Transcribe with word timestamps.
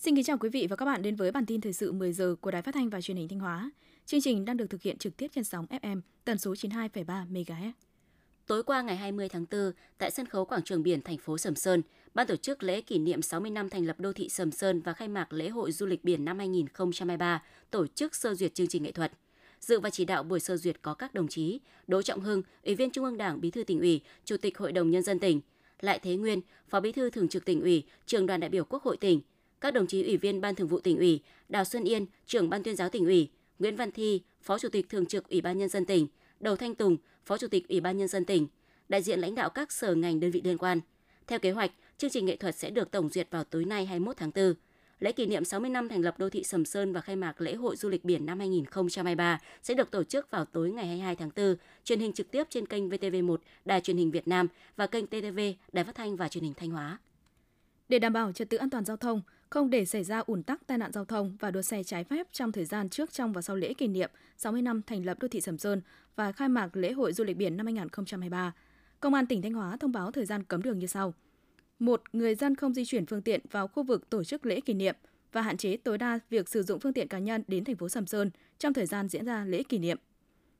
Xin 0.00 0.14
kính 0.14 0.24
chào 0.24 0.38
quý 0.38 0.48
vị 0.48 0.66
và 0.70 0.76
các 0.76 0.84
bạn 0.84 1.02
đến 1.02 1.16
với 1.16 1.32
bản 1.32 1.46
tin 1.46 1.60
thời 1.60 1.72
sự 1.72 1.92
10 1.92 2.12
giờ 2.12 2.34
của 2.40 2.50
Đài 2.50 2.62
Phát 2.62 2.74
thanh 2.74 2.90
và 2.90 3.00
Truyền 3.00 3.16
hình 3.16 3.28
Thanh 3.28 3.38
Hóa. 3.38 3.70
Chương 4.06 4.20
trình 4.20 4.44
đang 4.44 4.56
được 4.56 4.70
thực 4.70 4.82
hiện 4.82 4.98
trực 4.98 5.16
tiếp 5.16 5.26
trên 5.34 5.44
sóng 5.44 5.66
FM 5.66 6.00
tần 6.24 6.38
số 6.38 6.52
92,3 6.52 7.04
MHz. 7.32 7.72
Tối 8.46 8.62
qua 8.62 8.82
ngày 8.82 8.96
20 8.96 9.28
tháng 9.28 9.46
4, 9.50 9.72
tại 9.98 10.10
sân 10.10 10.26
khấu 10.26 10.44
quảng 10.44 10.62
trường 10.62 10.82
biển 10.82 11.02
thành 11.02 11.18
phố 11.18 11.38
Sầm 11.38 11.54
Sơn, 11.54 11.82
ban 12.14 12.26
tổ 12.26 12.36
chức 12.36 12.62
lễ 12.62 12.80
kỷ 12.80 12.98
niệm 12.98 13.22
60 13.22 13.50
năm 13.50 13.68
thành 13.68 13.86
lập 13.86 14.00
đô 14.00 14.12
thị 14.12 14.28
Sầm 14.28 14.50
Sơn 14.50 14.80
và 14.80 14.92
khai 14.92 15.08
mạc 15.08 15.32
lễ 15.32 15.48
hội 15.48 15.72
du 15.72 15.86
lịch 15.86 16.04
biển 16.04 16.24
năm 16.24 16.38
2023 16.38 17.42
tổ 17.70 17.86
chức 17.86 18.14
sơ 18.14 18.34
duyệt 18.34 18.54
chương 18.54 18.68
trình 18.68 18.82
nghệ 18.82 18.92
thuật. 18.92 19.12
Dự 19.60 19.80
và 19.80 19.90
chỉ 19.90 20.04
đạo 20.04 20.22
buổi 20.22 20.40
sơ 20.40 20.56
duyệt 20.56 20.82
có 20.82 20.94
các 20.94 21.14
đồng 21.14 21.28
chí 21.28 21.60
Đỗ 21.86 22.02
Trọng 22.02 22.20
Hưng, 22.20 22.42
Ủy 22.64 22.74
viên 22.74 22.90
Trung 22.90 23.04
ương 23.04 23.16
Đảng, 23.16 23.40
Bí 23.40 23.50
thư 23.50 23.64
tỉnh 23.64 23.80
ủy, 23.80 24.00
Chủ 24.24 24.36
tịch 24.36 24.58
Hội 24.58 24.72
đồng 24.72 24.90
nhân 24.90 25.02
dân 25.02 25.18
tỉnh, 25.18 25.40
Lại 25.80 25.98
Thế 25.98 26.16
Nguyên, 26.16 26.40
Phó 26.68 26.80
Bí 26.80 26.92
thư 26.92 27.10
Thường 27.10 27.28
trực 27.28 27.44
tỉnh 27.44 27.60
ủy, 27.60 27.84
Trường 28.06 28.26
đoàn 28.26 28.40
đại 28.40 28.50
biểu 28.50 28.64
Quốc 28.64 28.82
hội 28.82 28.96
tỉnh, 28.96 29.20
các 29.60 29.74
đồng 29.74 29.86
chí 29.86 30.02
Ủy 30.04 30.16
viên 30.16 30.40
Ban 30.40 30.54
Thường 30.54 30.68
vụ 30.68 30.80
tỉnh 30.80 30.98
ủy, 30.98 31.20
Đào 31.48 31.64
Xuân 31.64 31.84
Yên, 31.84 32.06
Trưởng 32.26 32.50
Ban 32.50 32.62
tuyên 32.62 32.76
giáo 32.76 32.88
tỉnh 32.88 33.04
ủy, 33.04 33.30
Nguyễn 33.58 33.76
Văn 33.76 33.90
Thi, 33.90 34.22
Phó 34.42 34.58
Chủ 34.58 34.68
tịch 34.68 34.88
Thường 34.88 35.06
trực 35.06 35.28
Ủy 35.28 35.40
ban 35.40 35.58
nhân 35.58 35.68
dân 35.68 35.84
tỉnh, 35.84 36.06
Đầu 36.40 36.56
Thanh 36.56 36.74
Tùng, 36.74 36.96
Phó 37.24 37.38
Chủ 37.38 37.48
tịch 37.48 37.68
Ủy 37.68 37.80
ban 37.80 37.98
nhân 37.98 38.08
dân 38.08 38.24
tỉnh, 38.24 38.46
đại 38.88 39.02
diện 39.02 39.20
lãnh 39.20 39.34
đạo 39.34 39.50
các 39.50 39.72
sở 39.72 39.94
ngành 39.94 40.20
đơn 40.20 40.30
vị 40.30 40.40
liên 40.44 40.58
quan. 40.58 40.80
Theo 41.26 41.38
kế 41.38 41.50
hoạch, 41.50 41.70
chương 41.98 42.10
trình 42.10 42.26
nghệ 42.26 42.36
thuật 42.36 42.54
sẽ 42.54 42.70
được 42.70 42.90
tổng 42.90 43.08
duyệt 43.08 43.28
vào 43.30 43.44
tối 43.44 43.64
nay 43.64 43.86
21 43.86 44.16
tháng 44.16 44.30
4. 44.34 44.54
Lễ 45.00 45.12
kỷ 45.12 45.26
niệm 45.26 45.44
60 45.44 45.70
năm 45.70 45.88
thành 45.88 46.00
lập 46.00 46.18
đô 46.18 46.30
thị 46.30 46.44
Sầm 46.44 46.64
Sơn 46.64 46.92
và 46.92 47.00
khai 47.00 47.16
mạc 47.16 47.40
lễ 47.40 47.54
hội 47.54 47.76
du 47.76 47.88
lịch 47.88 48.04
biển 48.04 48.26
năm 48.26 48.38
2023 48.38 49.40
sẽ 49.62 49.74
được 49.74 49.90
tổ 49.90 50.04
chức 50.04 50.30
vào 50.30 50.44
tối 50.44 50.70
ngày 50.70 50.86
22 50.86 51.16
tháng 51.16 51.30
4, 51.36 51.56
truyền 51.84 52.00
hình 52.00 52.12
trực 52.12 52.30
tiếp 52.30 52.44
trên 52.50 52.66
kênh 52.66 52.88
VTV1, 52.88 53.36
Đài 53.64 53.80
truyền 53.80 53.96
hình 53.96 54.10
Việt 54.10 54.28
Nam 54.28 54.48
và 54.76 54.86
kênh 54.86 55.06
TTV, 55.06 55.40
Đài 55.72 55.84
Phát 55.84 55.94
thanh 55.94 56.16
và 56.16 56.28
Truyền 56.28 56.44
hình 56.44 56.54
Thanh 56.54 56.70
Hóa. 56.70 56.98
Để 57.88 57.98
đảm 57.98 58.12
bảo 58.12 58.32
trật 58.32 58.50
tự 58.50 58.56
an 58.56 58.70
toàn 58.70 58.84
giao 58.84 58.96
thông, 58.96 59.22
không 59.50 59.70
để 59.70 59.84
xảy 59.84 60.04
ra 60.04 60.18
ủn 60.18 60.42
tắc 60.42 60.66
tai 60.66 60.78
nạn 60.78 60.92
giao 60.92 61.04
thông 61.04 61.36
và 61.40 61.50
đua 61.50 61.62
xe 61.62 61.82
trái 61.82 62.04
phép 62.04 62.26
trong 62.32 62.52
thời 62.52 62.64
gian 62.64 62.88
trước, 62.88 63.12
trong 63.12 63.32
và 63.32 63.42
sau 63.42 63.56
lễ 63.56 63.74
kỷ 63.74 63.88
niệm 63.88 64.10
60 64.36 64.62
năm 64.62 64.82
thành 64.86 65.04
lập 65.04 65.18
đô 65.20 65.28
thị 65.28 65.40
Sầm 65.40 65.58
Sơn 65.58 65.82
và 66.16 66.32
khai 66.32 66.48
mạc 66.48 66.76
lễ 66.76 66.92
hội 66.92 67.12
du 67.12 67.24
lịch 67.24 67.36
biển 67.36 67.56
năm 67.56 67.66
2023, 67.66 68.52
Công 69.00 69.14
an 69.14 69.26
tỉnh 69.26 69.42
Thanh 69.42 69.52
Hóa 69.52 69.76
thông 69.76 69.92
báo 69.92 70.10
thời 70.10 70.26
gian 70.26 70.42
cấm 70.44 70.62
đường 70.62 70.78
như 70.78 70.86
sau. 70.86 71.14
một 71.78 72.02
Người 72.12 72.34
dân 72.34 72.54
không 72.54 72.74
di 72.74 72.84
chuyển 72.84 73.06
phương 73.06 73.22
tiện 73.22 73.40
vào 73.50 73.68
khu 73.68 73.82
vực 73.82 74.10
tổ 74.10 74.24
chức 74.24 74.46
lễ 74.46 74.60
kỷ 74.60 74.74
niệm 74.74 74.96
và 75.32 75.42
hạn 75.42 75.56
chế 75.56 75.76
tối 75.76 75.98
đa 75.98 76.18
việc 76.30 76.48
sử 76.48 76.62
dụng 76.62 76.80
phương 76.80 76.92
tiện 76.92 77.08
cá 77.08 77.18
nhân 77.18 77.42
đến 77.48 77.64
thành 77.64 77.76
phố 77.76 77.88
Sầm 77.88 78.06
Sơn 78.06 78.30
trong 78.58 78.72
thời 78.72 78.86
gian 78.86 79.08
diễn 79.08 79.24
ra 79.24 79.44
lễ 79.44 79.62
kỷ 79.62 79.78
niệm. 79.78 79.98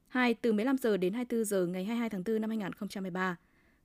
2. 0.08 0.34
Từ 0.34 0.52
15 0.52 0.78
giờ 0.78 0.96
đến 0.96 1.12
24 1.12 1.44
giờ 1.44 1.66
ngày 1.66 1.84
22 1.84 2.10
tháng 2.10 2.22
4 2.24 2.40
năm 2.40 2.50
2023, 2.50 3.36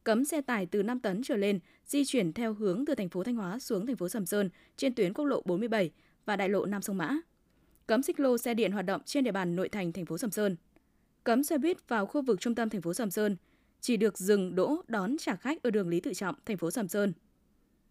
cấm 0.06 0.26
xe 0.26 0.42
tải 0.42 0.66
từ 0.66 0.84
5 0.84 1.00
tấn 1.00 1.24
trở 1.24 1.38
lên 1.38 1.60
di 1.86 2.06
chuyển 2.06 2.34
theo 2.34 2.54
hướng 2.54 2.86
từ 2.86 2.96
thành 2.96 3.10
phố 3.10 3.24
Thanh 3.24 3.36
Hóa 3.36 3.60
xuống 3.60 3.86
thành 3.86 3.96
phố 3.96 4.10
Sầm 4.10 4.26
Sơn 4.26 4.50
trên 4.78 4.96
tuyến 4.96 5.14
quốc 5.14 5.26
lộ 5.26 5.42
47 5.46 5.92
và 6.26 6.36
đại 6.36 6.50
lộ 6.50 6.66
Nam 6.66 6.82
Sông 6.82 6.98
Mã. 6.98 7.18
Cấm 7.88 8.04
xích 8.04 8.20
lô 8.20 8.38
xe 8.38 8.54
điện 8.54 8.72
hoạt 8.72 8.86
động 8.86 9.02
trên 9.06 9.24
địa 9.24 9.32
bàn 9.32 9.56
nội 9.56 9.70
thành 9.70 9.92
thành 9.92 10.06
phố 10.06 10.18
Sầm 10.18 10.32
Sơn. 10.32 10.56
Cấm 11.24 11.44
xe 11.44 11.58
buýt 11.58 11.90
vào 11.90 12.06
khu 12.06 12.22
vực 12.22 12.40
trung 12.40 12.56
tâm 12.56 12.70
thành 12.70 12.82
phố 12.82 12.94
Sầm 12.94 13.12
Sơn, 13.12 13.38
chỉ 13.82 13.98
được 13.98 14.18
dừng 14.18 14.56
đỗ 14.56 14.82
đón 14.88 15.18
trả 15.18 15.36
khách 15.36 15.64
ở 15.64 15.70
đường 15.72 15.90
Lý 15.90 16.00
Tự 16.00 16.14
Trọng, 16.14 16.36
thành 16.46 16.58
phố 16.58 16.72
Sầm 16.72 16.88
Sơn. 16.88 17.14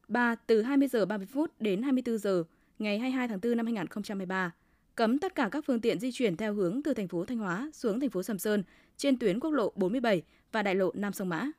3. 0.09 0.35
Từ 0.35 0.63
20 0.63 0.89
giờ 0.89 1.07
30 1.07 1.27
phút 1.27 1.61
đến 1.61 1.83
24 1.83 2.19
giờ 2.19 2.45
ngày 2.79 2.99
22 2.99 3.29
tháng 3.29 3.41
4 3.43 3.57
năm 3.57 3.67
2023, 3.67 4.55
cấm 4.95 5.19
tất 5.19 5.35
cả 5.35 5.49
các 5.53 5.65
phương 5.67 5.81
tiện 5.81 6.01
di 6.01 6.13
chuyển 6.13 6.37
theo 6.37 6.55
hướng 6.55 6.83
từ 6.83 6.95
thành 6.95 7.09
phố 7.09 7.25
Thanh 7.25 7.39
Hóa 7.39 7.71
xuống 7.73 8.01
thành 8.01 8.11
phố 8.11 8.23
Sầm 8.23 8.39
Sơn 8.39 8.63
trên 8.97 9.19
tuyến 9.19 9.41
quốc 9.41 9.51
lộ 9.51 9.73
47 9.77 10.23
và 10.53 10.63
đại 10.63 10.75
lộ 10.75 10.93
Nam 10.95 11.13
Sông 11.13 11.29
Mã. 11.29 11.51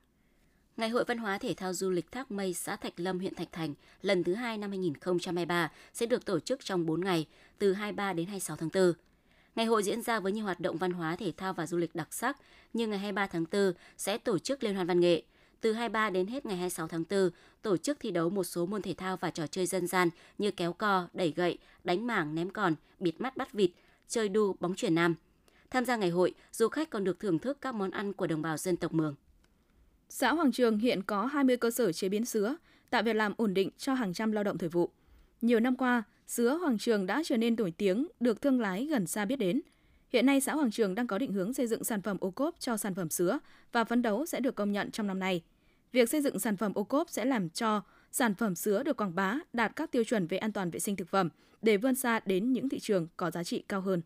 Ngày 0.78 0.90
hội 0.90 1.04
văn 1.08 1.18
hóa 1.18 1.38
thể 1.38 1.54
thao 1.54 1.74
du 1.74 1.90
lịch 1.90 2.12
Thác 2.12 2.32
Mây, 2.32 2.54
xã 2.54 2.76
Thạch 2.76 3.00
Lâm, 3.00 3.20
huyện 3.20 3.36
Thạch 3.36 3.52
Thành 3.52 3.74
lần 4.02 4.24
thứ 4.24 4.34
hai 4.34 4.58
năm 4.58 4.70
2023 4.70 5.72
sẽ 5.94 6.06
được 6.06 6.26
tổ 6.26 6.40
chức 6.40 6.66
trong 6.66 6.86
4 6.86 7.02
ngày, 7.02 7.28
từ 7.58 7.74
23 7.74 8.14
đến 8.14 8.26
26 8.26 8.58
tháng 8.58 8.70
4. 8.74 8.94
Ngày 9.56 9.66
hội 9.66 9.84
diễn 9.84 10.02
ra 10.02 10.20
với 10.20 10.32
nhiều 10.32 10.44
hoạt 10.44 10.60
động 10.60 10.78
văn 10.78 10.92
hóa 10.92 11.16
thể 11.16 11.34
thao 11.38 11.54
và 11.54 11.68
du 11.68 11.78
lịch 11.78 11.96
đặc 11.96 12.14
sắc, 12.14 12.38
như 12.74 12.88
ngày 12.88 13.00
23 13.00 13.28
tháng 13.28 13.46
4 13.52 13.74
sẽ 13.98 14.18
tổ 14.18 14.40
chức 14.40 14.64
liên 14.64 14.76
hoan 14.76 14.88
văn 14.88 15.00
nghệ. 15.00 15.24
Từ 15.62 15.74
23 15.74 16.10
đến 16.10 16.28
hết 16.28 16.46
ngày 16.46 16.58
26 16.58 16.88
tháng 16.88 17.04
4, 17.10 17.30
tổ 17.62 17.78
chức 17.78 17.98
thi 18.00 18.12
đấu 18.12 18.30
một 18.30 18.44
số 18.44 18.66
môn 18.66 18.82
thể 18.82 18.94
thao 18.94 19.18
và 19.18 19.32
trò 19.32 19.48
chơi 19.48 19.66
dân 19.66 19.88
gian 19.88 20.10
như 20.38 20.52
kéo 20.52 20.74
co, 20.74 21.08
đẩy 21.14 21.32
gậy, 21.32 21.58
đánh 21.84 22.08
mảng, 22.08 22.36
ném 22.36 22.50
còn, 22.50 22.76
bịt 23.00 23.22
mắt 23.22 23.38
bắt 23.38 23.54
vịt, 23.54 23.72
chơi 24.08 24.30
đu, 24.30 24.56
bóng 24.60 24.76
chuyển 24.76 24.96
nam. 24.96 25.16
Tham 25.70 25.86
gia 25.86 25.96
ngày 25.96 26.10
hội, 26.10 26.34
du 26.52 26.68
khách 26.68 26.90
còn 26.90 27.04
được 27.04 27.20
thưởng 27.20 27.40
thức 27.40 27.58
các 27.62 27.76
món 27.76 27.92
ăn 27.92 28.14
của 28.14 28.28
đồng 28.28 28.42
bào 28.42 28.58
dân 28.58 28.78
tộc 28.78 28.94
Mường. 28.94 29.16
Xã 30.10 30.34
Hoàng 30.34 30.52
Trường 30.52 30.78
hiện 30.78 31.04
có 31.04 31.26
20 31.26 31.58
cơ 31.58 31.72
sở 31.72 31.92
chế 31.92 32.10
biến 32.10 32.26
sứa, 32.26 32.56
tạo 32.90 33.04
việc 33.04 33.16
làm 33.16 33.34
ổn 33.38 33.54
định 33.54 33.70
cho 33.78 33.94
hàng 33.94 34.14
trăm 34.14 34.32
lao 34.32 34.44
động 34.44 34.58
thời 34.58 34.70
vụ. 34.70 34.90
Nhiều 35.42 35.60
năm 35.60 35.76
qua, 35.76 36.04
sứa 36.28 36.58
Hoàng 36.58 36.78
Trường 36.78 37.06
đã 37.06 37.22
trở 37.26 37.38
nên 37.38 37.56
nổi 37.56 37.74
tiếng, 37.78 38.08
được 38.20 38.42
thương 38.42 38.62
lái 38.62 38.86
gần 38.86 39.08
xa 39.08 39.26
biết 39.26 39.36
đến. 39.36 39.62
Hiện 40.10 40.26
nay 40.26 40.42
xã 40.42 40.56
Hoàng 40.56 40.72
Trường 40.72 40.96
đang 40.96 41.08
có 41.08 41.18
định 41.18 41.34
hướng 41.34 41.54
xây 41.54 41.68
dựng 41.68 41.84
sản 41.84 42.02
phẩm 42.02 42.18
ô 42.20 42.32
cốp 42.32 42.56
cho 42.60 42.78
sản 42.78 42.96
phẩm 42.96 43.10
sứa 43.10 43.40
và 43.72 43.84
phấn 43.84 44.02
đấu 44.02 44.26
sẽ 44.26 44.40
được 44.40 44.56
công 44.56 44.72
nhận 44.72 44.92
trong 44.92 45.08
năm 45.08 45.20
nay. 45.20 45.44
Việc 45.92 46.10
xây 46.10 46.22
dựng 46.22 46.40
sản 46.40 46.58
phẩm 46.58 46.72
ô 46.76 46.84
cốp 46.84 47.10
sẽ 47.10 47.26
làm 47.26 47.50
cho 47.50 47.82
sản 48.12 48.36
phẩm 48.36 48.56
sứa 48.56 48.84
được 48.84 48.98
quảng 48.98 49.16
bá 49.16 49.40
đạt 49.54 49.76
các 49.76 49.92
tiêu 49.92 50.04
chuẩn 50.04 50.28
về 50.28 50.38
an 50.38 50.52
toàn 50.52 50.72
vệ 50.72 50.80
sinh 50.80 50.96
thực 50.96 51.10
phẩm 51.10 51.30
để 51.62 51.78
vươn 51.78 51.96
xa 51.96 52.20
đến 52.26 52.54
những 52.54 52.70
thị 52.70 52.80
trường 52.80 53.08
có 53.18 53.32
giá 53.32 53.44
trị 53.44 53.64
cao 53.68 53.82
hơn. 53.82 54.02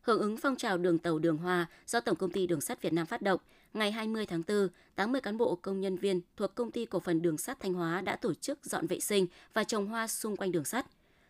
Hưởng 0.00 0.20
ứng 0.20 0.36
phong 0.36 0.56
trào 0.56 0.78
đường 0.78 0.98
tàu 0.98 1.18
đường 1.18 1.36
hoa 1.36 1.66
do 1.86 2.00
Tổng 2.00 2.16
công 2.16 2.32
ty 2.32 2.46
Đường 2.46 2.60
sắt 2.60 2.82
Việt 2.82 2.92
Nam 2.92 3.06
phát 3.06 3.22
động, 3.22 3.40
ngày 3.74 3.92
20 3.92 4.26
tháng 4.26 4.42
4, 4.48 4.68
80 4.94 5.20
cán 5.20 5.38
bộ 5.38 5.54
công 5.54 5.80
nhân 5.80 5.96
viên 5.96 6.20
thuộc 6.36 6.54
công 6.54 6.70
ty 6.70 6.86
cổ 6.86 7.00
phần 7.00 7.22
đường 7.22 7.38
sắt 7.38 7.60
Thanh 7.60 7.74
Hóa 7.74 8.00
đã 8.00 8.16
tổ 8.16 8.34
chức 8.34 8.64
dọn 8.64 8.86
vệ 8.86 9.00
sinh 9.00 9.26
và 9.54 9.64
trồng 9.64 9.86
hoa 9.86 10.08
xung 10.08 10.36
quanh 10.36 10.52
đường 10.52 10.64
sắt. 10.64 10.86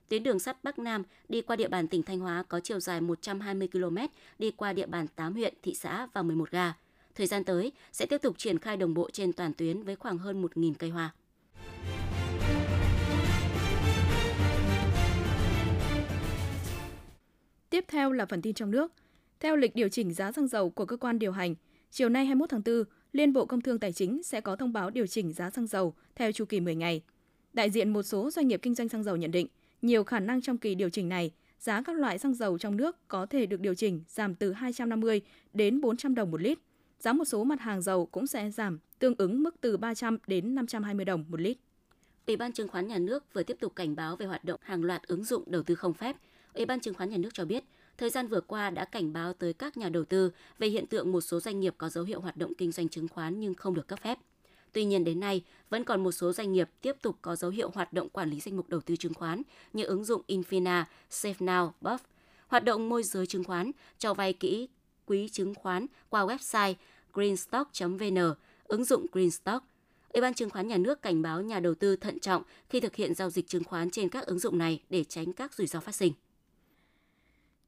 Tuyến 0.09 0.22
đường 0.22 0.38
sắt 0.38 0.65
Bắc 0.65 0.78
Nam 0.78 1.03
đi 1.28 1.41
qua 1.41 1.56
địa 1.56 1.69
bàn 1.69 1.88
tỉnh 1.88 2.03
Thanh 2.03 2.19
Hóa 2.19 2.43
có 2.48 2.60
chiều 2.60 2.81
dài 2.81 3.00
120 3.00 3.69
km, 3.72 3.97
đi 4.38 4.50
qua 4.50 4.72
địa 4.72 4.87
bàn 4.87 5.06
8 5.16 5.34
huyện, 5.34 5.54
thị 5.62 5.75
xã 5.75 6.06
và 6.12 6.22
11 6.22 6.50
ga. 6.50 6.72
Thời 7.15 7.27
gian 7.27 7.44
tới 7.44 7.72
sẽ 7.93 8.06
tiếp 8.06 8.19
tục 8.22 8.38
triển 8.38 8.59
khai 8.59 8.77
đồng 8.77 8.94
bộ 8.94 9.10
trên 9.10 9.32
toàn 9.32 9.53
tuyến 9.54 9.82
với 9.82 9.97
khoảng 9.97 10.19
hơn 10.19 10.43
1.000 10.43 10.75
cây 10.78 10.91
hoa. 10.91 11.15
Tiếp 17.71 17.84
theo 17.88 18.12
là 18.12 18.27
phần 18.27 18.43
tin 18.43 18.54
trong 18.54 18.71
nước. 18.71 18.93
Theo 19.41 19.56
lịch 19.56 19.75
điều 19.75 19.88
chỉnh 19.88 20.15
giá 20.15 20.32
xăng 20.32 20.48
dầu 20.48 20.71
của 20.71 20.87
cơ 20.87 20.97
quan 20.97 21.19
điều 21.19 21.32
hành, 21.32 21.54
chiều 21.91 22.09
nay 22.09 22.26
21 22.26 22.50
tháng 22.50 22.62
4, 22.65 22.84
Liên 23.12 23.32
Bộ 23.32 23.47
Công 23.47 23.60
Thương 23.60 23.78
Tài 23.78 23.93
chính 23.93 24.22
sẽ 24.22 24.41
có 24.41 24.56
thông 24.56 24.72
báo 24.72 24.91
điều 24.91 25.06
chỉnh 25.06 25.32
giá 25.32 25.50
xăng 25.50 25.66
dầu 25.66 25.94
theo 26.15 26.32
chu 26.32 26.44
kỳ 26.44 26.60
10 26.60 26.75
ngày. 26.75 27.03
Đại 27.53 27.71
diện 27.71 27.93
một 27.93 28.03
số 28.03 28.31
doanh 28.31 28.49
nghiệp 28.49 28.60
kinh 28.62 28.75
doanh 28.75 28.88
xăng 28.88 29.03
dầu 29.03 29.16
nhận 29.16 29.31
định, 29.31 29.47
nhiều 29.82 30.04
khả 30.04 30.21
năng 30.21 30.43
trong 30.43 30.59
kỳ 30.59 30.75
điều 30.75 30.91
chỉnh 30.91 31.09
này, 31.09 31.32
giá 31.59 31.82
các 31.82 31.97
loại 31.97 32.19
xăng 32.19 32.34
dầu 32.34 32.59
trong 32.59 32.77
nước 32.77 33.09
có 33.09 33.27
thể 33.27 33.47
được 33.47 33.60
điều 33.60 33.75
chỉnh 33.75 34.03
giảm 34.09 34.34
từ 34.34 34.53
250 34.53 35.21
đến 35.53 35.81
400 35.81 36.15
đồng 36.15 36.31
một 36.31 36.41
lít. 36.41 36.59
Giá 37.00 37.12
một 37.12 37.25
số 37.25 37.44
mặt 37.44 37.60
hàng 37.60 37.82
dầu 37.82 38.06
cũng 38.06 38.27
sẽ 38.27 38.50
giảm 38.50 38.78
tương 38.98 39.15
ứng 39.19 39.43
mức 39.43 39.54
từ 39.60 39.77
300 39.77 40.19
đến 40.27 40.54
520 40.54 41.04
đồng 41.04 41.25
một 41.28 41.41
lít. 41.41 41.59
Ủy 42.27 42.37
ban 42.37 42.53
chứng 42.53 42.69
khoán 42.69 42.88
nhà 42.88 42.98
nước 42.98 43.25
vừa 43.32 43.43
tiếp 43.43 43.56
tục 43.60 43.72
cảnh 43.77 43.97
báo 43.97 44.16
về 44.16 44.27
hoạt 44.27 44.44
động 44.44 44.60
hàng 44.62 44.84
loạt 44.84 45.03
ứng 45.03 45.25
dụng 45.25 45.43
đầu 45.47 45.62
tư 45.62 45.75
không 45.75 45.94
phép. 45.94 46.16
Ủy 46.54 46.66
ban 46.66 46.81
chứng 46.81 46.94
khoán 46.94 47.10
nhà 47.10 47.16
nước 47.16 47.34
cho 47.34 47.44
biết, 47.44 47.65
thời 47.98 48.10
gian 48.10 48.28
vừa 48.28 48.41
qua 48.41 48.70
đã 48.70 48.84
cảnh 48.84 49.12
báo 49.12 49.32
tới 49.32 49.53
các 49.53 49.76
nhà 49.76 49.88
đầu 49.88 50.04
tư 50.04 50.31
về 50.59 50.69
hiện 50.69 50.86
tượng 50.86 51.12
một 51.12 51.20
số 51.20 51.41
doanh 51.41 51.60
nghiệp 51.60 51.75
có 51.78 51.88
dấu 51.88 52.04
hiệu 52.04 52.20
hoạt 52.20 52.36
động 52.36 52.53
kinh 52.59 52.72
doanh 52.72 52.88
chứng 52.88 53.09
khoán 53.09 53.41
nhưng 53.41 53.54
không 53.54 53.75
được 53.75 53.88
cấp 53.88 53.98
phép. 54.03 54.19
Tuy 54.72 54.84
nhiên 54.84 55.04
đến 55.04 55.20
nay, 55.20 55.44
vẫn 55.70 55.84
còn 55.84 56.03
một 56.03 56.12
số 56.12 56.32
doanh 56.32 56.53
nghiệp 56.53 56.70
tiếp 56.81 56.97
tục 57.03 57.16
có 57.22 57.36
dấu 57.36 57.50
hiệu 57.50 57.70
hoạt 57.75 57.92
động 57.92 58.09
quản 58.09 58.31
lý 58.31 58.41
danh 58.41 58.56
mục 58.56 58.69
đầu 58.69 58.81
tư 58.81 58.97
chứng 58.97 59.14
khoán 59.14 59.42
như 59.72 59.84
ứng 59.84 60.04
dụng 60.04 60.22
Infina, 60.28 60.84
SafeNow, 61.10 61.70
Buff, 61.81 61.98
hoạt 62.47 62.64
động 62.64 62.88
môi 62.88 63.03
giới 63.03 63.26
chứng 63.26 63.44
khoán, 63.44 63.70
cho 63.98 64.15
vay 64.15 64.32
kỹ 64.32 64.68
quý 65.06 65.28
chứng 65.28 65.54
khoán 65.54 65.86
qua 66.09 66.27
website 66.27 66.74
greenstock.vn, 67.12 68.34
ứng 68.65 68.84
dụng 68.84 69.06
Greenstock. 69.12 69.65
Ủy 70.09 70.21
ban 70.21 70.34
chứng 70.34 70.50
khoán 70.50 70.68
nhà 70.68 70.77
nước 70.77 71.03
cảnh 71.03 71.22
báo 71.22 71.42
nhà 71.42 71.60
đầu 71.60 71.74
tư 71.74 71.97
thận 71.97 72.21
trọng 72.21 72.42
khi 72.68 72.80
thực 72.80 72.97
hiện 72.97 73.15
giao 73.15 73.30
dịch 73.30 73.48
chứng 73.48 73.65
khoán 73.65 73.91
trên 73.91 74.09
các 74.09 74.27
ứng 74.27 74.39
dụng 74.39 74.59
này 74.59 74.83
để 74.91 75.04
tránh 75.04 75.33
các 75.33 75.54
rủi 75.54 75.66
ro 75.66 75.80
phát 75.80 75.95
sinh. 75.95 76.12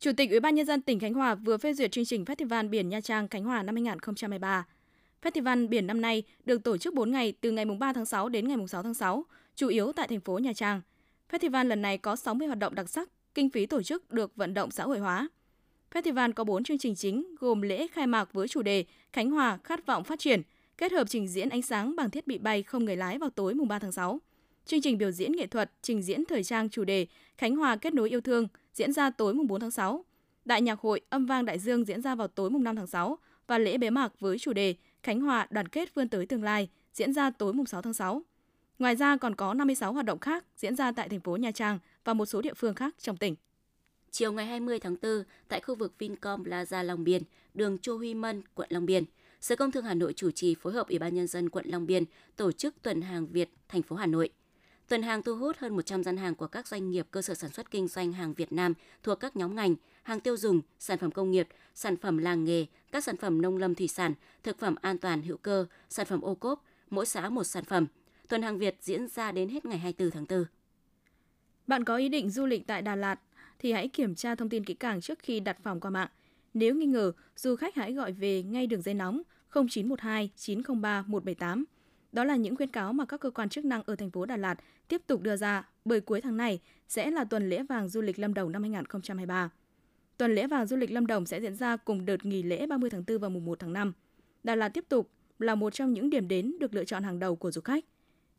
Chủ 0.01 0.13
tịch 0.13 0.31
Ủy 0.31 0.41
ban 0.41 0.55
nhân 0.55 0.67
dân 0.67 0.83
tỉnh 0.83 0.99
Khánh 0.99 1.15
Hòa 1.15 1.35
vừa 1.35 1.57
phê 1.57 1.75
duyệt 1.75 1.93
chương 1.93 2.05
trình 2.05 2.25
Festival 2.25 2.69
biển 2.69 2.89
Nha 2.89 3.01
Trang 3.01 3.29
Khánh 3.29 3.45
Hòa 3.45 3.63
năm 3.63 3.75
2023. 3.75 4.67
Festival 5.23 5.69
biển 5.69 5.87
năm 5.87 6.01
nay 6.01 6.23
được 6.45 6.65
tổ 6.65 6.77
chức 6.77 6.95
4 6.95 7.11
ngày 7.11 7.33
từ 7.41 7.51
ngày 7.51 7.65
3 7.65 7.93
tháng 7.93 8.07
6 8.07 8.29
đến 8.29 8.49
ngày 8.49 8.57
6 8.69 8.83
tháng 8.83 8.95
6, 8.95 9.25
chủ 9.57 9.69
yếu 9.69 9.93
tại 9.93 10.09
thành 10.09 10.21
phố 10.21 10.39
Nha 10.39 10.53
Trang. 10.53 10.81
Festival 11.31 11.67
lần 11.67 11.83
này 11.83 11.99
có 11.99 12.17
60 12.17 12.47
hoạt 12.47 12.59
động 12.59 12.75
đặc 12.75 12.89
sắc, 12.89 13.09
kinh 13.35 13.51
phí 13.51 13.67
tổ 13.67 13.83
chức 13.83 14.13
được 14.13 14.37
vận 14.37 14.55
động 14.55 14.71
xã 14.71 14.85
hội 14.85 14.99
hóa. 14.99 15.29
Festival 15.93 16.33
có 16.33 16.45
4 16.45 16.65
chương 16.65 16.79
trình 16.79 16.95
chính 16.95 17.35
gồm 17.39 17.63
lễ 17.63 17.87
khai 17.93 18.07
mạc 18.07 18.33
với 18.33 18.49
chủ 18.49 18.63
đề 18.63 18.85
Khánh 19.13 19.31
Hòa 19.31 19.59
khát 19.65 19.87
vọng 19.87 20.05
phát 20.05 20.19
triển, 20.19 20.43
kết 20.79 20.93
hợp 20.93 21.09
trình 21.09 21.29
diễn 21.29 21.49
ánh 21.49 21.63
sáng 21.63 21.97
bằng 21.97 22.11
thiết 22.11 22.27
bị 22.27 22.39
bay 22.39 22.63
không 22.63 22.85
người 22.85 22.97
lái 22.97 23.19
vào 23.19 23.31
tối 23.31 23.55
mùng 23.55 23.69
3 23.69 23.79
tháng 23.79 23.93
6. 23.93 24.21
Chương 24.67 24.83
trình 24.83 24.99
biểu 24.99 25.11
diễn 25.11 25.33
nghệ 25.33 25.47
thuật, 25.47 25.71
trình 25.83 26.03
diễn 26.03 26.25
thời 26.25 26.45
trang 26.45 26.69
chủ 26.69 26.85
đề 26.85 27.07
Khánh 27.39 27.57
Hòa 27.57 27.77
kết 27.77 27.95
nối 27.95 28.09
yêu 28.09 28.21
thương 28.21 28.49
diễn 28.81 28.93
ra 28.93 29.11
tối 29.11 29.35
mùng 29.35 29.47
4 29.47 29.61
tháng 29.61 29.71
6. 29.71 30.05
Đại 30.45 30.63
nhạc 30.63 30.81
hội 30.81 31.01
Âm 31.11 31.27
vang 31.27 31.45
Đại 31.45 31.59
Dương 31.59 31.85
diễn 31.85 32.03
ra 32.03 32.15
vào 32.15 32.29
tối 32.29 32.51
mùng 32.51 32.65
5 32.65 32.77
tháng 32.77 32.87
6 32.87 33.19
và 33.47 33.59
lễ 33.59 33.79
bế 33.79 33.91
mạc 33.91 34.21
với 34.21 34.39
chủ 34.39 34.53
đề 34.53 34.75
Khánh 35.03 35.21
Hòa 35.21 35.47
đoàn 35.51 35.69
kết 35.69 35.95
vươn 35.95 36.09
tới 36.09 36.27
tương 36.27 36.43
lai 36.43 36.69
diễn 36.93 37.13
ra 37.13 37.31
tối 37.31 37.53
mùng 37.53 37.67
6 37.67 37.83
tháng 37.83 37.95
6. 37.95 38.23
Ngoài 38.79 38.97
ra 38.97 39.17
còn 39.17 39.35
có 39.35 39.55
56 39.55 39.93
hoạt 39.93 40.07
động 40.07 40.19
khác 40.19 40.45
diễn 40.57 40.77
ra 40.77 40.93
tại 40.93 41.09
thành 41.09 41.21
phố 41.21 41.37
Nha 41.37 41.51
Trang 41.53 41.79
và 42.05 42.15
một 42.15 42.27
số 42.27 42.43
địa 42.43 42.55
phương 42.55 42.75
khác 42.75 42.95
trong 42.99 43.17
tỉnh. 43.17 43.37
Chiều 44.11 44.33
ngày 44.33 44.47
20 44.47 44.79
tháng 44.79 44.97
4, 45.03 45.25
tại 45.49 45.61
khu 45.61 45.75
vực 45.75 45.95
Vincom 45.99 46.43
Plaza 46.43 46.83
Long 46.83 47.05
Biên, 47.05 47.23
đường 47.55 47.79
Chu 47.79 47.99
Huy 47.99 48.15
Mân, 48.15 48.43
quận 48.55 48.69
Long 48.71 48.87
Biên, 48.87 49.05
Sở 49.41 49.57
Công 49.57 49.73
Thương 49.73 49.85
Hà 49.85 49.95
Nội 49.95 50.13
chủ 50.13 50.31
trì 50.31 50.55
phối 50.55 50.73
hợp 50.73 50.89
Ủy 50.89 50.99
ban 50.99 51.15
Nhân 51.15 51.27
dân 51.27 51.51
quận 51.51 51.67
Long 51.69 51.87
Biên 51.87 52.05
tổ 52.37 52.53
chức 52.53 52.83
tuần 52.83 53.03
hàng 53.03 53.27
Việt 53.27 53.51
thành 53.69 53.83
phố 53.83 53.97
Hà 53.97 54.07
Nội. 54.07 54.31
Tuần 54.91 55.03
hàng 55.03 55.23
thu 55.23 55.37
hút 55.37 55.57
hơn 55.59 55.77
100 55.77 56.05
gian 56.05 56.17
hàng 56.17 56.35
của 56.35 56.47
các 56.47 56.69
doanh 56.69 56.91
nghiệp 56.91 57.07
cơ 57.11 57.23
sở 57.23 57.35
sản 57.35 57.51
xuất 57.51 57.71
kinh 57.71 57.89
doanh 57.89 58.13
hàng 58.13 58.35
Việt 58.35 58.53
Nam 58.53 58.75
thuộc 59.03 59.21
các 59.21 59.37
nhóm 59.37 59.57
ngành, 59.57 59.75
hàng 60.03 60.21
tiêu 60.21 60.37
dùng, 60.37 60.61
sản 60.79 60.99
phẩm 60.99 61.11
công 61.11 61.31
nghiệp, 61.31 61.49
sản 61.75 61.97
phẩm 61.97 62.19
làng 62.19 62.45
nghề, 62.45 62.67
các 62.93 63.05
sản 63.05 63.17
phẩm 63.17 63.43
nông 63.43 63.57
lâm 63.57 63.75
thủy 63.75 63.89
sản, 63.89 64.15
thực 64.43 64.59
phẩm 64.59 64.75
an 64.81 64.99
toàn 64.99 65.23
hữu 65.23 65.37
cơ, 65.37 65.67
sản 65.89 66.07
phẩm 66.07 66.21
ô 66.21 66.35
cốp, 66.35 66.65
mỗi 66.91 67.07
xã 67.07 67.29
một 67.29 67.45
sản 67.45 67.65
phẩm. 67.65 67.87
Tuần 68.29 68.43
hàng 68.43 68.59
Việt 68.59 68.77
diễn 68.81 69.09
ra 69.09 69.33
đến 69.33 69.49
hết 69.49 69.65
ngày 69.65 69.79
24 69.79 70.11
tháng 70.11 70.27
4. 70.29 70.45
Bạn 71.67 71.85
có 71.85 71.97
ý 71.97 72.09
định 72.09 72.31
du 72.31 72.47
lịch 72.47 72.67
tại 72.67 72.83
Đà 72.83 72.97
Lạt 72.97 73.21
thì 73.59 73.73
hãy 73.73 73.89
kiểm 73.89 74.15
tra 74.15 74.35
thông 74.35 74.49
tin 74.49 74.65
kỹ 74.65 74.75
càng 74.75 75.01
trước 75.01 75.19
khi 75.19 75.41
đặt 75.41 75.57
phòng 75.63 75.81
qua 75.81 75.91
mạng. 75.91 76.09
Nếu 76.55 76.75
nghi 76.75 76.87
ngờ, 76.87 77.13
du 77.37 77.57
khách 77.57 77.75
hãy 77.75 77.93
gọi 77.93 78.13
về 78.13 78.43
ngay 78.43 78.67
đường 78.67 78.83
dây 78.83 78.95
nóng 78.95 79.23
0912 79.53 80.31
903 80.37 81.05
178. 81.07 81.65
Đó 82.13 82.25
là 82.25 82.37
những 82.37 82.57
khuyến 82.57 82.69
cáo 82.69 82.93
mà 82.93 83.05
các 83.05 83.21
cơ 83.21 83.31
quan 83.31 83.49
chức 83.49 83.65
năng 83.65 83.83
ở 83.83 83.97
thành 83.97 84.11
phố 84.11 84.27
Đà 84.27 84.37
Lạt 84.37 84.55
tiếp 84.89 85.03
tục 85.07 85.23
đưa 85.23 85.37
ra 85.37 85.69
bởi 85.85 86.01
cuối 86.01 86.21
tháng 86.21 86.37
này 86.37 86.61
sẽ 86.89 87.11
là 87.11 87.25
tuần 87.25 87.49
lễ 87.49 87.63
vàng 87.63 87.89
du 87.89 88.01
lịch 88.01 88.19
Lâm 88.19 88.35
Đồng 88.35 88.53
năm 88.53 88.63
2023. 88.63 89.51
Tuần 90.17 90.35
lễ 90.35 90.47
vàng 90.47 90.67
du 90.67 90.77
lịch 90.77 90.91
Lâm 90.91 91.07
Đồng 91.07 91.27
sẽ 91.27 91.41
diễn 91.41 91.55
ra 91.55 91.77
cùng 91.77 92.07
đợt 92.07 92.25
nghỉ 92.25 92.43
lễ 92.43 92.67
30 92.67 92.91
tháng 92.91 93.05
4 93.07 93.19
và 93.19 93.29
mùng 93.29 93.45
1 93.45 93.59
tháng 93.59 93.73
5. 93.73 93.93
Đà 94.43 94.55
Lạt 94.55 94.69
tiếp 94.69 94.85
tục 94.89 95.11
là 95.39 95.55
một 95.55 95.75
trong 95.75 95.93
những 95.93 96.11
điểm 96.11 96.29
đến 96.29 96.55
được 96.61 96.75
lựa 96.75 96.85
chọn 96.85 97.03
hàng 97.03 97.19
đầu 97.19 97.37
của 97.37 97.51
du 97.51 97.61
khách. 97.61 97.85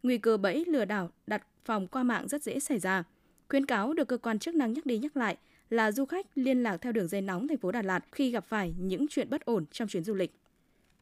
Nguy 0.03 0.17
cơ 0.17 0.37
bẫy 0.37 0.65
lừa 0.67 0.85
đảo 0.85 1.09
đặt 1.27 1.47
phòng 1.65 1.87
qua 1.87 2.03
mạng 2.03 2.27
rất 2.27 2.43
dễ 2.43 2.59
xảy 2.59 2.79
ra. 2.79 3.03
Khuyến 3.49 3.65
cáo 3.65 3.93
được 3.93 4.07
cơ 4.07 4.17
quan 4.17 4.39
chức 4.39 4.55
năng 4.55 4.73
nhắc 4.73 4.85
đi 4.85 4.97
nhắc 4.97 5.17
lại 5.17 5.37
là 5.69 5.91
du 5.91 6.05
khách 6.05 6.27
liên 6.35 6.63
lạc 6.63 6.77
theo 6.77 6.91
đường 6.91 7.07
dây 7.07 7.21
nóng 7.21 7.47
thành 7.47 7.57
phố 7.57 7.71
Đà 7.71 7.81
Lạt 7.81 8.05
khi 8.11 8.31
gặp 8.31 8.45
phải 8.45 8.73
những 8.77 9.05
chuyện 9.09 9.29
bất 9.29 9.45
ổn 9.45 9.65
trong 9.71 9.87
chuyến 9.87 10.03
du 10.03 10.13
lịch. 10.13 10.35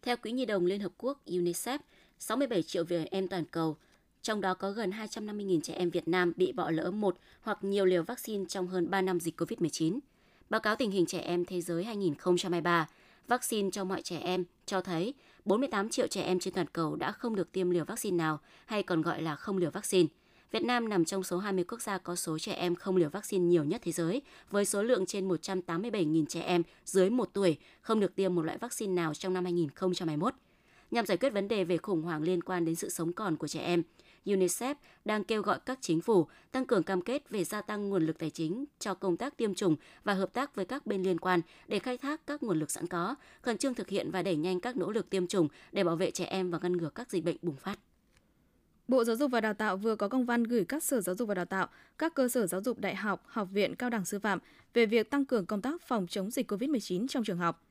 Theo 0.01 0.17
Quỹ 0.17 0.31
Nhi 0.31 0.45
đồng 0.45 0.65
Liên 0.65 0.79
Hợp 0.79 0.91
Quốc 0.97 1.21
UNICEF, 1.25 1.79
67 2.19 2.63
triệu 2.63 2.83
trẻ 2.83 3.05
em 3.11 3.27
toàn 3.27 3.45
cầu, 3.45 3.77
trong 4.21 4.41
đó 4.41 4.53
có 4.53 4.71
gần 4.71 4.91
250.000 4.91 5.61
trẻ 5.61 5.73
em 5.73 5.89
Việt 5.89 6.07
Nam 6.07 6.33
bị 6.35 6.51
bỏ 6.51 6.71
lỡ 6.71 6.91
một 6.91 7.17
hoặc 7.41 7.63
nhiều 7.63 7.85
liều 7.85 8.03
vaccine 8.03 8.45
trong 8.45 8.67
hơn 8.67 8.89
3 8.89 9.01
năm 9.01 9.19
dịch 9.19 9.41
COVID-19. 9.41 9.99
Báo 10.49 10.61
cáo 10.61 10.75
tình 10.75 10.91
hình 10.91 11.05
trẻ 11.05 11.19
em 11.19 11.45
thế 11.45 11.61
giới 11.61 11.83
2023, 11.83 12.87
vaccine 13.27 13.69
cho 13.71 13.83
mọi 13.83 14.01
trẻ 14.01 14.17
em 14.17 14.43
cho 14.65 14.81
thấy 14.81 15.13
48 15.45 15.89
triệu 15.89 16.07
trẻ 16.07 16.21
em 16.21 16.39
trên 16.39 16.53
toàn 16.53 16.67
cầu 16.73 16.95
đã 16.95 17.11
không 17.11 17.35
được 17.35 17.51
tiêm 17.51 17.69
liều 17.69 17.85
vaccine 17.85 18.17
nào 18.17 18.39
hay 18.65 18.83
còn 18.83 19.01
gọi 19.01 19.21
là 19.21 19.35
không 19.35 19.57
liều 19.57 19.71
vaccine. 19.71 20.07
Việt 20.51 20.63
Nam 20.63 20.89
nằm 20.89 21.05
trong 21.05 21.23
số 21.23 21.37
20 21.37 21.63
quốc 21.63 21.81
gia 21.81 21.97
có 21.97 22.15
số 22.15 22.39
trẻ 22.39 22.53
em 22.53 22.75
không 22.75 22.95
liều 22.95 23.09
vaccine 23.09 23.45
nhiều 23.45 23.63
nhất 23.63 23.81
thế 23.83 23.91
giới, 23.91 24.21
với 24.49 24.65
số 24.65 24.83
lượng 24.83 25.05
trên 25.05 25.27
187.000 25.27 26.25
trẻ 26.25 26.41
em 26.41 26.63
dưới 26.85 27.09
1 27.09 27.29
tuổi 27.33 27.57
không 27.81 27.99
được 27.99 28.15
tiêm 28.15 28.35
một 28.35 28.41
loại 28.41 28.57
vaccine 28.57 28.93
nào 28.93 29.13
trong 29.13 29.33
năm 29.33 29.43
2021. 29.43 30.33
Nhằm 30.91 31.05
giải 31.05 31.17
quyết 31.17 31.29
vấn 31.29 31.47
đề 31.47 31.63
về 31.63 31.77
khủng 31.77 32.01
hoảng 32.01 32.21
liên 32.21 32.43
quan 32.43 32.65
đến 32.65 32.75
sự 32.75 32.89
sống 32.89 33.13
còn 33.13 33.35
của 33.35 33.47
trẻ 33.47 33.59
em, 33.59 33.83
UNICEF 34.25 34.75
đang 35.05 35.23
kêu 35.23 35.41
gọi 35.41 35.59
các 35.65 35.77
chính 35.81 36.01
phủ 36.01 36.27
tăng 36.51 36.65
cường 36.65 36.83
cam 36.83 37.01
kết 37.01 37.29
về 37.29 37.43
gia 37.43 37.61
tăng 37.61 37.89
nguồn 37.89 38.05
lực 38.05 38.17
tài 38.17 38.29
chính 38.29 38.65
cho 38.79 38.93
công 38.93 39.17
tác 39.17 39.37
tiêm 39.37 39.53
chủng 39.53 39.75
và 40.03 40.13
hợp 40.13 40.33
tác 40.33 40.55
với 40.55 40.65
các 40.65 40.85
bên 40.85 41.03
liên 41.03 41.19
quan 41.19 41.41
để 41.67 41.79
khai 41.79 41.97
thác 41.97 42.27
các 42.27 42.43
nguồn 42.43 42.59
lực 42.59 42.71
sẵn 42.71 42.87
có, 42.87 43.15
khẩn 43.41 43.57
trương 43.57 43.73
thực 43.73 43.89
hiện 43.89 44.11
và 44.11 44.21
đẩy 44.21 44.35
nhanh 44.35 44.59
các 44.59 44.77
nỗ 44.77 44.91
lực 44.91 45.09
tiêm 45.09 45.27
chủng 45.27 45.47
để 45.71 45.83
bảo 45.83 45.95
vệ 45.95 46.11
trẻ 46.11 46.25
em 46.25 46.51
và 46.51 46.59
ngăn 46.61 46.77
ngừa 46.77 46.89
các 46.89 47.11
dịch 47.11 47.23
bệnh 47.23 47.37
bùng 47.41 47.55
phát. 47.55 47.79
Bộ 48.87 49.03
Giáo 49.03 49.15
dục 49.15 49.31
và 49.31 49.41
Đào 49.41 49.53
tạo 49.53 49.77
vừa 49.77 49.95
có 49.95 50.07
công 50.07 50.25
văn 50.25 50.43
gửi 50.43 50.65
các 50.65 50.83
sở 50.83 51.01
giáo 51.01 51.15
dục 51.15 51.27
và 51.27 51.33
đào 51.33 51.45
tạo, 51.45 51.67
các 51.97 52.13
cơ 52.13 52.27
sở 52.27 52.47
giáo 52.47 52.61
dục 52.61 52.79
đại 52.79 52.95
học, 52.95 53.23
học 53.27 53.47
viện, 53.51 53.75
cao 53.75 53.89
đẳng 53.89 54.05
sư 54.05 54.19
phạm 54.19 54.39
về 54.73 54.85
việc 54.85 55.09
tăng 55.09 55.25
cường 55.25 55.45
công 55.45 55.61
tác 55.61 55.81
phòng 55.81 56.07
chống 56.07 56.31
dịch 56.31 56.51
COVID-19 56.51 57.07
trong 57.07 57.23
trường 57.23 57.37
học. 57.37 57.68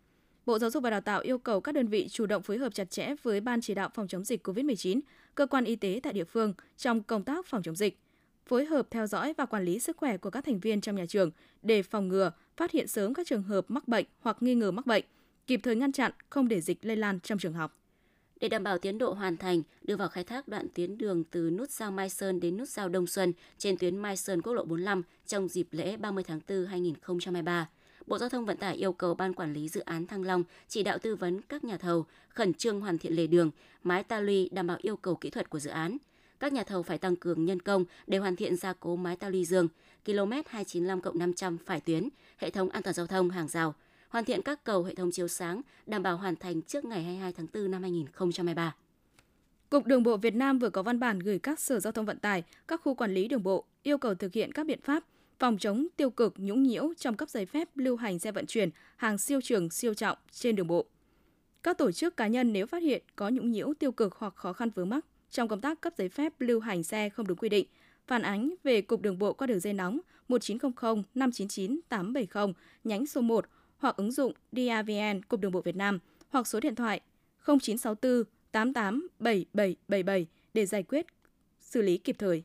Bộ 0.48 0.58
Giáo 0.58 0.70
dục 0.70 0.82
và 0.82 0.90
Đào 0.90 1.00
tạo 1.00 1.20
yêu 1.20 1.38
cầu 1.38 1.60
các 1.60 1.72
đơn 1.72 1.88
vị 1.88 2.08
chủ 2.08 2.26
động 2.26 2.42
phối 2.42 2.58
hợp 2.58 2.74
chặt 2.74 2.90
chẽ 2.90 3.14
với 3.22 3.40
Ban 3.40 3.60
chỉ 3.60 3.74
đạo 3.74 3.90
phòng 3.94 4.08
chống 4.08 4.24
dịch 4.24 4.46
COVID-19, 4.46 5.00
cơ 5.34 5.46
quan 5.46 5.64
y 5.64 5.76
tế 5.76 6.00
tại 6.02 6.12
địa 6.12 6.24
phương 6.24 6.52
trong 6.76 7.02
công 7.02 7.24
tác 7.24 7.46
phòng 7.46 7.62
chống 7.62 7.76
dịch, 7.76 7.98
phối 8.46 8.64
hợp 8.64 8.86
theo 8.90 9.06
dõi 9.06 9.34
và 9.36 9.46
quản 9.46 9.64
lý 9.64 9.78
sức 9.78 9.96
khỏe 9.96 10.16
của 10.16 10.30
các 10.30 10.44
thành 10.44 10.60
viên 10.60 10.80
trong 10.80 10.96
nhà 10.96 11.06
trường 11.08 11.30
để 11.62 11.82
phòng 11.82 12.08
ngừa, 12.08 12.32
phát 12.56 12.70
hiện 12.70 12.88
sớm 12.88 13.14
các 13.14 13.26
trường 13.26 13.42
hợp 13.42 13.64
mắc 13.68 13.88
bệnh 13.88 14.04
hoặc 14.20 14.36
nghi 14.40 14.54
ngờ 14.54 14.70
mắc 14.70 14.86
bệnh, 14.86 15.04
kịp 15.46 15.60
thời 15.62 15.76
ngăn 15.76 15.92
chặn 15.92 16.12
không 16.30 16.48
để 16.48 16.60
dịch 16.60 16.78
lây 16.82 16.96
lan 16.96 17.20
trong 17.20 17.38
trường 17.38 17.52
học. 17.52 17.76
Để 18.40 18.48
đảm 18.48 18.62
bảo 18.62 18.78
tiến 18.78 18.98
độ 18.98 19.12
hoàn 19.12 19.36
thành, 19.36 19.62
đưa 19.82 19.96
vào 19.96 20.08
khai 20.08 20.24
thác 20.24 20.48
đoạn 20.48 20.66
tuyến 20.74 20.98
đường 20.98 21.24
từ 21.24 21.50
nút 21.50 21.70
giao 21.70 21.90
Mai 21.90 22.10
Sơn 22.10 22.40
đến 22.40 22.56
nút 22.56 22.68
giao 22.68 22.88
Đông 22.88 23.06
Xuân 23.06 23.32
trên 23.58 23.78
tuyến 23.78 23.96
Mai 23.96 24.16
Sơn 24.16 24.42
quốc 24.42 24.52
lộ 24.52 24.64
45 24.64 25.02
trong 25.26 25.48
dịp 25.48 25.68
lễ 25.70 25.96
30 25.96 26.24
tháng 26.24 26.40
4 26.48 26.66
2023, 26.66 27.68
Bộ 28.08 28.18
Giao 28.18 28.28
thông 28.28 28.44
Vận 28.44 28.56
tải 28.56 28.76
yêu 28.76 28.92
cầu 28.92 29.14
Ban 29.14 29.34
Quản 29.34 29.52
lý 29.52 29.68
Dự 29.68 29.80
án 29.80 30.06
Thăng 30.06 30.22
Long 30.22 30.44
chỉ 30.68 30.82
đạo 30.82 30.98
tư 30.98 31.16
vấn 31.16 31.40
các 31.42 31.64
nhà 31.64 31.76
thầu 31.76 32.06
khẩn 32.28 32.54
trương 32.54 32.80
hoàn 32.80 32.98
thiện 32.98 33.16
lề 33.16 33.26
đường, 33.26 33.50
mái 33.82 34.02
ta 34.02 34.20
luy 34.20 34.48
đảm 34.52 34.66
bảo 34.66 34.76
yêu 34.80 34.96
cầu 34.96 35.16
kỹ 35.16 35.30
thuật 35.30 35.50
của 35.50 35.58
dự 35.58 35.70
án. 35.70 35.96
Các 36.40 36.52
nhà 36.52 36.64
thầu 36.64 36.82
phải 36.82 36.98
tăng 36.98 37.16
cường 37.16 37.44
nhân 37.44 37.62
công 37.62 37.84
để 38.06 38.18
hoàn 38.18 38.36
thiện 38.36 38.56
gia 38.56 38.72
cố 38.72 38.96
mái 38.96 39.16
ta 39.16 39.28
luy 39.28 39.44
dương, 39.44 39.68
km 40.04 40.32
295 40.46 41.00
500 41.14 41.58
phải 41.66 41.80
tuyến, 41.80 42.08
hệ 42.36 42.50
thống 42.50 42.68
an 42.68 42.82
toàn 42.82 42.94
giao 42.94 43.06
thông 43.06 43.30
hàng 43.30 43.48
rào, 43.48 43.74
hoàn 44.08 44.24
thiện 44.24 44.42
các 44.42 44.64
cầu 44.64 44.84
hệ 44.84 44.94
thống 44.94 45.10
chiếu 45.10 45.28
sáng, 45.28 45.60
đảm 45.86 46.02
bảo 46.02 46.16
hoàn 46.16 46.36
thành 46.36 46.62
trước 46.62 46.84
ngày 46.84 47.04
22 47.04 47.32
tháng 47.32 47.46
4 47.54 47.70
năm 47.70 47.82
2023. 47.82 48.74
Cục 49.70 49.86
Đường 49.86 50.02
bộ 50.02 50.16
Việt 50.16 50.34
Nam 50.34 50.58
vừa 50.58 50.70
có 50.70 50.82
văn 50.82 51.00
bản 51.00 51.18
gửi 51.18 51.38
các 51.38 51.60
sở 51.60 51.80
giao 51.80 51.92
thông 51.92 52.06
vận 52.06 52.18
tải, 52.18 52.42
các 52.68 52.80
khu 52.84 52.94
quản 52.94 53.14
lý 53.14 53.28
đường 53.28 53.42
bộ 53.42 53.64
yêu 53.82 53.98
cầu 53.98 54.14
thực 54.14 54.32
hiện 54.32 54.52
các 54.52 54.66
biện 54.66 54.80
pháp 54.80 55.04
phòng 55.38 55.58
chống 55.58 55.86
tiêu 55.96 56.10
cực 56.10 56.34
nhũng 56.36 56.62
nhiễu 56.62 56.92
trong 56.98 57.16
cấp 57.16 57.30
giấy 57.30 57.46
phép 57.46 57.68
lưu 57.74 57.96
hành 57.96 58.18
xe 58.18 58.32
vận 58.32 58.46
chuyển 58.46 58.70
hàng 58.96 59.18
siêu 59.18 59.40
trường 59.40 59.70
siêu 59.70 59.94
trọng 59.94 60.18
trên 60.32 60.56
đường 60.56 60.66
bộ. 60.66 60.86
Các 61.62 61.78
tổ 61.78 61.92
chức 61.92 62.16
cá 62.16 62.26
nhân 62.26 62.52
nếu 62.52 62.66
phát 62.66 62.82
hiện 62.82 63.02
có 63.16 63.28
nhũng 63.28 63.50
nhiễu 63.50 63.74
tiêu 63.78 63.92
cực 63.92 64.14
hoặc 64.14 64.34
khó 64.36 64.52
khăn 64.52 64.70
vướng 64.74 64.88
mắc 64.88 65.04
trong 65.30 65.48
công 65.48 65.60
tác 65.60 65.80
cấp 65.80 65.92
giấy 65.98 66.08
phép 66.08 66.32
lưu 66.38 66.60
hành 66.60 66.82
xe 66.82 67.08
không 67.08 67.26
đúng 67.26 67.38
quy 67.38 67.48
định, 67.48 67.66
phản 68.06 68.22
ánh 68.22 68.54
về 68.64 68.80
Cục 68.80 69.02
Đường 69.02 69.18
bộ 69.18 69.32
qua 69.32 69.46
đường 69.46 69.60
dây 69.60 69.72
nóng 69.72 70.00
1900 70.28 71.02
599 71.14 71.80
870 71.88 72.54
nhánh 72.84 73.06
số 73.06 73.20
1 73.20 73.46
hoặc 73.78 73.96
ứng 73.96 74.12
dụng 74.12 74.32
DAVN 74.52 75.22
Cục 75.28 75.40
Đường 75.40 75.52
bộ 75.52 75.60
Việt 75.60 75.76
Nam 75.76 75.98
hoặc 76.28 76.46
số 76.46 76.60
điện 76.60 76.74
thoại 76.74 77.00
0964 77.46 78.24
88 78.52 79.08
7777 79.18 80.26
để 80.54 80.66
giải 80.66 80.82
quyết 80.82 81.06
xử 81.60 81.82
lý 81.82 81.98
kịp 81.98 82.16
thời. 82.18 82.42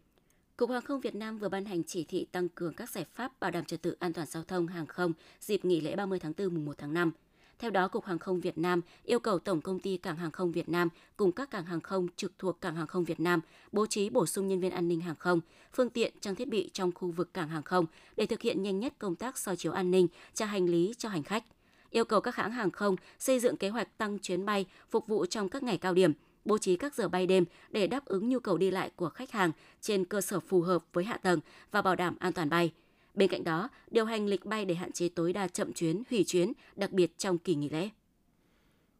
Cục 0.58 0.70
Hàng 0.70 0.82
không 0.82 1.00
Việt 1.00 1.16
Nam 1.16 1.38
vừa 1.38 1.50
ban 1.50 1.66
hành 1.66 1.84
chỉ 1.84 2.04
thị 2.04 2.28
tăng 2.32 2.50
cường 2.50 2.74
các 2.74 2.90
giải 2.90 3.06
pháp 3.14 3.40
bảo 3.40 3.52
đảm 3.52 3.66
trật 3.66 3.82
tự 3.82 3.96
an 4.00 4.14
toàn 4.14 4.28
giao 4.28 4.44
thông 4.44 4.68
hàng 4.68 4.86
không 4.86 5.14
dịp 5.40 5.66
nghỉ 5.66 5.82
lễ 5.82 5.96
30 5.96 6.20
tháng 6.20 6.34
4 6.38 6.54
mùng 6.54 6.66
1 6.66 6.78
tháng 6.78 6.94
5. 6.94 7.12
Theo 7.60 7.72
đó, 7.72 7.88
Cục 7.88 8.06
Hàng 8.06 8.20
không 8.20 8.40
Việt 8.40 8.58
Nam 8.58 8.82
yêu 9.04 9.20
cầu 9.20 9.40
Tổng 9.40 9.62
công 9.62 9.80
ty 9.80 9.98
Cảng 9.98 10.18
hàng 10.18 10.32
không 10.32 10.52
Việt 10.52 10.70
Nam 10.70 10.90
cùng 11.18 11.32
các 11.32 11.52
cảng 11.52 11.66
hàng 11.66 11.82
không 11.82 12.08
trực 12.16 12.34
thuộc 12.40 12.62
Cảng 12.62 12.76
hàng 12.76 12.88
không 12.88 13.04
Việt 13.04 13.20
Nam 13.20 13.42
bố 13.72 13.86
trí 13.86 14.10
bổ 14.10 14.26
sung 14.26 14.48
nhân 14.48 14.60
viên 14.60 14.72
an 14.72 14.88
ninh 14.88 15.02
hàng 15.02 15.16
không, 15.16 15.40
phương 15.74 15.90
tiện, 15.90 16.14
trang 16.22 16.36
thiết 16.36 16.48
bị 16.48 16.70
trong 16.74 16.92
khu 16.92 17.12
vực 17.12 17.34
cảng 17.34 17.50
hàng 17.50 17.64
không 17.64 17.86
để 18.16 18.26
thực 18.26 18.42
hiện 18.42 18.64
nhanh 18.64 18.80
nhất 18.80 18.94
công 19.00 19.16
tác 19.16 19.38
soi 19.38 19.58
chiếu 19.58 19.72
an 19.72 19.92
ninh, 19.92 20.08
trả 20.34 20.46
hành 20.46 20.66
lý 20.66 20.94
cho 20.98 21.10
hành 21.10 21.24
khách. 21.24 21.44
Yêu 21.90 22.06
cầu 22.06 22.22
các 22.22 22.36
hãng 22.36 22.52
hàng 22.52 22.72
không 22.72 22.96
xây 23.20 23.40
dựng 23.40 23.58
kế 23.58 23.70
hoạch 23.70 23.98
tăng 23.98 24.20
chuyến 24.20 24.46
bay 24.46 24.66
phục 24.90 25.08
vụ 25.08 25.26
trong 25.26 25.50
các 25.50 25.64
ngày 25.64 25.78
cao 25.78 25.94
điểm, 25.94 26.14
bố 26.46 26.58
trí 26.58 26.76
các 26.76 26.96
giờ 26.96 27.08
bay 27.08 27.28
đêm 27.28 27.46
để 27.70 27.88
đáp 27.88 28.06
ứng 28.06 28.30
nhu 28.30 28.40
cầu 28.40 28.58
đi 28.58 28.72
lại 28.72 28.92
của 28.96 29.10
khách 29.10 29.32
hàng 29.32 29.52
trên 29.82 30.06
cơ 30.06 30.22
sở 30.22 30.40
phù 30.40 30.62
hợp 30.62 30.84
với 30.94 31.04
hạ 31.04 31.18
tầng 31.18 31.40
và 31.72 31.82
bảo 31.82 31.96
đảm 31.96 32.16
an 32.20 32.34
toàn 32.34 32.50
bay. 32.50 32.74
Bên 33.14 33.30
cạnh 33.30 33.44
đó, 33.44 33.70
điều 33.92 34.06
hành 34.06 34.26
lịch 34.28 34.46
bay 34.46 34.66
để 34.66 34.76
hạn 34.76 34.92
chế 34.92 35.10
tối 35.10 35.34
đa 35.34 35.48
chậm 35.48 35.74
chuyến, 35.74 36.04
hủy 36.10 36.24
chuyến, 36.24 36.54
đặc 36.76 36.92
biệt 36.92 37.18
trong 37.18 37.38
kỳ 37.38 37.56
nghỉ 37.56 37.70
lễ. 37.70 37.90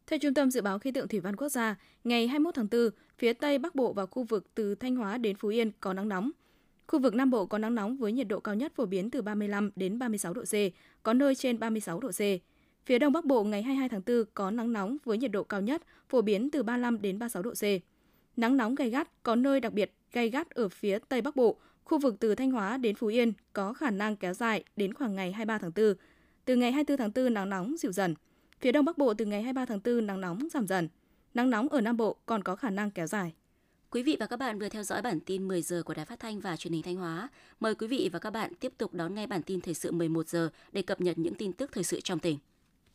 Theo 0.08 0.20
Trung 0.20 0.34
tâm 0.34 0.52
Dự 0.52 0.62
báo 0.62 0.80
Khí 0.80 0.92
tượng 0.92 1.08
Thủy 1.08 1.20
văn 1.20 1.36
Quốc 1.36 1.50
gia, 1.50 1.76
ngày 2.04 2.28
21 2.28 2.56
tháng 2.56 2.68
4, 2.72 2.90
phía 3.18 3.34
Tây 3.34 3.58
Bắc 3.58 3.76
Bộ 3.76 3.94
và 3.94 4.06
khu 4.06 4.24
vực 4.24 4.56
từ 4.56 4.76
Thanh 4.76 4.96
Hóa 4.96 5.18
đến 5.18 5.36
Phú 5.36 5.48
Yên 5.48 5.72
có 5.80 5.94
nắng 5.94 6.10
nóng. 6.10 6.32
Khu 6.88 7.00
vực 7.00 7.16
Nam 7.16 7.30
Bộ 7.30 7.46
có 7.46 7.58
nắng 7.58 7.76
nóng 7.76 7.98
với 7.98 8.12
nhiệt 8.12 8.28
độ 8.28 8.40
cao 8.40 8.56
nhất 8.56 8.74
phổ 8.76 8.86
biến 8.86 9.10
từ 9.10 9.22
35 9.22 9.72
đến 9.76 10.00
36 10.00 10.34
độ 10.34 10.44
C, 10.44 10.54
có 11.04 11.14
nơi 11.14 11.36
trên 11.36 11.60
36 11.60 12.00
độ 12.00 12.12
C. 12.12 12.22
Phía 12.86 13.00
Đông 13.00 13.14
Bắc 13.14 13.26
Bộ 13.26 13.44
ngày 13.44 13.64
22 13.64 13.90
tháng 13.90 14.02
4 14.06 14.26
có 14.34 14.52
nắng 14.52 14.74
nóng 14.74 14.98
với 15.04 15.18
nhiệt 15.18 15.32
độ 15.32 15.44
cao 15.44 15.62
nhất 15.62 15.82
phổ 16.10 16.22
biến 16.22 16.50
từ 16.52 16.64
35 16.64 17.02
đến 17.02 17.20
36 17.20 17.44
độ 17.44 17.52
C. 17.52 17.64
Nắng 18.38 18.58
nóng 18.58 18.76
gay 18.76 18.90
gắt 18.90 19.24
có 19.24 19.36
nơi 19.36 19.60
đặc 19.60 19.74
biệt 19.74 19.94
gay 20.14 20.30
gắt 20.30 20.50
ở 20.50 20.70
phía 20.70 21.00
Tây 21.00 21.22
Bắc 21.22 21.36
Bộ, 21.36 21.58
khu 21.84 22.00
vực 22.00 22.16
từ 22.20 22.36
Thanh 22.36 22.52
Hóa 22.52 22.78
đến 22.78 22.96
Phú 22.96 23.08
Yên 23.08 23.34
có 23.54 23.74
khả 23.74 23.90
năng 23.90 24.16
kéo 24.16 24.34
dài 24.34 24.64
đến 24.76 24.94
khoảng 24.94 25.16
ngày 25.16 25.32
23 25.32 25.58
tháng 25.58 25.72
4. 25.76 25.94
Từ 26.46 26.56
ngày 26.56 26.72
24 26.72 26.98
tháng 26.98 27.26
4 27.26 27.34
nắng 27.34 27.50
nóng 27.50 27.78
dịu 27.78 27.92
dần. 27.92 28.16
Phía 28.60 28.72
Đông 28.72 28.86
Bắc 28.86 28.98
Bộ 28.98 29.14
từ 29.14 29.26
ngày 29.26 29.42
23 29.42 29.66
tháng 29.66 29.80
4 29.84 30.08
nắng 30.08 30.22
nóng 30.22 30.48
giảm 30.54 30.68
dần. 30.68 30.90
Nắng 31.34 31.50
nóng 31.50 31.70
ở 31.70 31.82
Nam 31.82 31.98
Bộ 31.98 32.16
còn 32.26 32.44
có 32.44 32.56
khả 32.56 32.70
năng 32.70 32.92
kéo 32.92 33.08
dài. 33.08 33.34
Quý 33.90 34.04
vị 34.04 34.18
và 34.20 34.28
các 34.28 34.38
bạn 34.38 34.60
vừa 34.60 34.70
theo 34.70 34.84
dõi 34.84 35.02
bản 35.02 35.20
tin 35.20 35.48
10 35.48 35.62
giờ 35.62 35.84
của 35.86 35.94
Đài 35.94 36.06
Phát 36.06 36.20
thanh 36.20 36.40
và 36.40 36.58
Truyền 36.58 36.74
hình 36.74 36.84
Thanh 36.84 36.96
Hóa. 36.96 37.30
Mời 37.60 37.76
quý 37.76 37.88
vị 37.88 38.10
và 38.14 38.20
các 38.20 38.30
bạn 38.30 38.56
tiếp 38.56 38.74
tục 38.78 38.94
đón 38.94 39.16
nghe 39.16 39.28
bản 39.28 39.42
tin 39.42 39.62
thời 39.62 39.74
sự 39.74 39.92
11 39.92 40.28
giờ 40.28 40.50
để 40.72 40.82
cập 40.82 41.02
nhật 41.02 41.18
những 41.18 41.36
tin 41.36 41.54
tức 41.54 41.72
thời 41.74 41.84
sự 41.84 42.02
trong 42.02 42.20
tỉnh. 42.20 42.38